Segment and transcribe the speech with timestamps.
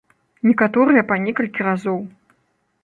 [0.49, 1.99] Некаторыя па некалькі разоў.